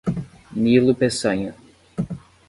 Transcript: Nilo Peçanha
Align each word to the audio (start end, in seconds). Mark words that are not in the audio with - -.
Nilo 0.57 0.95
Peçanha 0.95 1.53